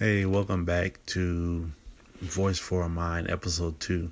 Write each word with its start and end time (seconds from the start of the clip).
Hey, 0.00 0.26
welcome 0.26 0.64
back 0.64 0.98
to 1.06 1.70
Voice 2.20 2.58
for 2.58 2.82
a 2.82 2.88
Mind, 2.88 3.30
episode 3.30 3.78
two. 3.78 4.10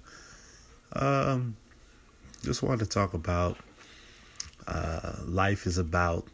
Um, 0.92 1.56
just 2.44 2.62
wanted 2.62 2.84
to 2.84 2.86
talk 2.88 3.14
about 3.14 3.58
uh, 4.68 5.14
life 5.24 5.66
is 5.66 5.78
about 5.78 6.28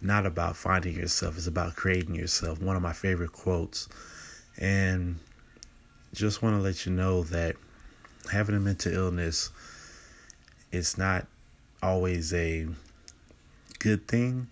not 0.00 0.26
about 0.26 0.56
finding 0.56 0.96
yourself; 0.96 1.36
it's 1.36 1.46
about 1.46 1.76
creating 1.76 2.16
yourself. 2.16 2.60
One 2.60 2.74
of 2.74 2.82
my 2.82 2.92
favorite 2.92 3.30
quotes, 3.30 3.88
and 4.58 5.14
just 6.12 6.42
want 6.42 6.56
to 6.56 6.60
let 6.60 6.84
you 6.84 6.90
know 6.90 7.22
that 7.22 7.54
having 8.32 8.56
a 8.56 8.60
mental 8.60 8.92
illness 8.92 9.50
is 10.72 10.98
not 10.98 11.28
always 11.84 12.34
a 12.34 12.66
good 13.78 14.08
thing, 14.08 14.48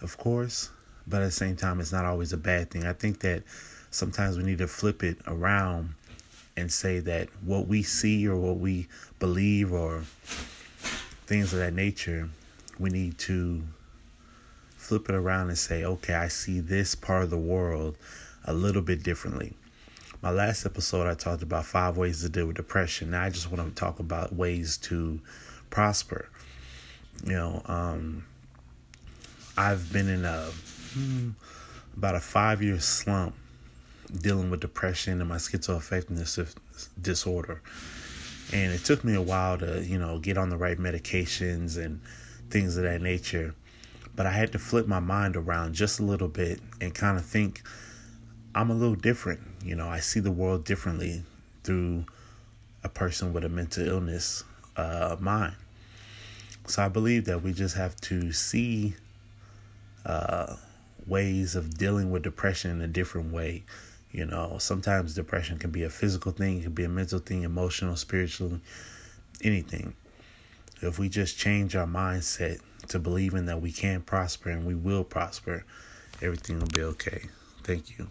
of 0.00 0.16
course 0.16 0.70
but 1.08 1.22
at 1.22 1.26
the 1.26 1.30
same 1.30 1.56
time, 1.56 1.80
it's 1.80 1.92
not 1.92 2.04
always 2.04 2.32
a 2.32 2.36
bad 2.36 2.70
thing. 2.70 2.86
I 2.86 2.92
think 2.92 3.20
that 3.20 3.42
sometimes 3.90 4.36
we 4.36 4.44
need 4.44 4.58
to 4.58 4.68
flip 4.68 5.02
it 5.02 5.18
around 5.26 5.94
and 6.56 6.70
say 6.70 6.98
that 7.00 7.28
what 7.44 7.68
we 7.68 7.82
see 7.82 8.26
or 8.26 8.36
what 8.36 8.58
we 8.58 8.88
believe 9.18 9.72
or 9.72 10.02
things 11.26 11.52
of 11.52 11.60
that 11.60 11.74
nature, 11.74 12.28
we 12.78 12.90
need 12.90 13.16
to 13.18 13.62
flip 14.76 15.08
it 15.08 15.14
around 15.14 15.48
and 15.48 15.58
say, 15.58 15.84
okay, 15.84 16.14
I 16.14 16.28
see 16.28 16.60
this 16.60 16.94
part 16.94 17.22
of 17.22 17.30
the 17.30 17.38
world 17.38 17.96
a 18.44 18.52
little 18.52 18.82
bit 18.82 19.02
differently. 19.02 19.54
My 20.22 20.30
last 20.30 20.66
episode, 20.66 21.06
I 21.06 21.14
talked 21.14 21.42
about 21.42 21.64
five 21.64 21.96
ways 21.96 22.22
to 22.22 22.28
deal 22.28 22.46
with 22.46 22.56
depression. 22.56 23.10
Now 23.10 23.22
I 23.22 23.30
just 23.30 23.52
want 23.52 23.68
to 23.68 23.74
talk 23.74 24.00
about 24.00 24.34
ways 24.34 24.76
to 24.78 25.20
prosper. 25.70 26.28
You 27.24 27.32
know, 27.32 27.62
um, 27.66 28.24
I've 29.56 29.92
been 29.92 30.08
in 30.08 30.24
a 30.24 30.50
hmm, 30.94 31.30
about 31.96 32.14
a 32.14 32.20
five 32.20 32.62
year 32.62 32.80
slump 32.80 33.34
dealing 34.22 34.50
with 34.50 34.60
depression 34.60 35.20
and 35.20 35.28
my 35.28 35.36
schizoaffective 35.36 36.54
disorder. 37.00 37.60
And 38.52 38.72
it 38.72 38.84
took 38.84 39.04
me 39.04 39.14
a 39.14 39.22
while 39.22 39.58
to, 39.58 39.84
you 39.84 39.98
know, 39.98 40.18
get 40.18 40.38
on 40.38 40.48
the 40.48 40.56
right 40.56 40.78
medications 40.78 41.76
and 41.82 42.00
things 42.50 42.76
of 42.76 42.84
that 42.84 43.02
nature. 43.02 43.54
But 44.16 44.26
I 44.26 44.32
had 44.32 44.52
to 44.52 44.58
flip 44.58 44.86
my 44.86 45.00
mind 45.00 45.36
around 45.36 45.74
just 45.74 46.00
a 46.00 46.02
little 46.02 46.28
bit 46.28 46.60
and 46.80 46.94
kind 46.94 47.18
of 47.18 47.24
think 47.24 47.62
I'm 48.54 48.70
a 48.70 48.74
little 48.74 48.96
different. 48.96 49.40
You 49.62 49.76
know, 49.76 49.88
I 49.88 50.00
see 50.00 50.20
the 50.20 50.32
world 50.32 50.64
differently 50.64 51.22
through 51.62 52.06
a 52.82 52.88
person 52.88 53.32
with 53.32 53.44
a 53.44 53.48
mental 53.48 53.86
illness 53.86 54.44
uh, 54.76 55.16
mind. 55.20 55.54
So 56.66 56.82
I 56.82 56.88
believe 56.88 57.26
that 57.26 57.42
we 57.42 57.52
just 57.52 57.76
have 57.76 57.96
to 58.02 58.32
see 58.32 58.94
uh, 60.04 60.56
ways 61.08 61.56
of 61.56 61.76
dealing 61.76 62.10
with 62.10 62.22
depression 62.22 62.70
in 62.70 62.80
a 62.82 62.88
different 62.88 63.32
way. 63.32 63.64
You 64.10 64.24
know, 64.24 64.56
sometimes 64.58 65.14
depression 65.14 65.58
can 65.58 65.70
be 65.70 65.84
a 65.84 65.90
physical 65.90 66.32
thing, 66.32 66.58
it 66.58 66.62
can 66.62 66.72
be 66.72 66.84
a 66.84 66.88
mental 66.88 67.18
thing, 67.18 67.42
emotional, 67.42 67.96
spiritual, 67.96 68.60
anything. 69.42 69.94
If 70.80 70.98
we 70.98 71.08
just 71.08 71.38
change 71.38 71.76
our 71.76 71.86
mindset 71.86 72.60
to 72.88 72.98
believing 72.98 73.46
that 73.46 73.60
we 73.60 73.72
can 73.72 74.00
prosper 74.00 74.50
and 74.50 74.66
we 74.66 74.74
will 74.74 75.04
prosper, 75.04 75.64
everything 76.22 76.60
will 76.60 76.68
be 76.68 76.82
okay. 76.82 77.22
Thank 77.64 77.98
you. 77.98 78.08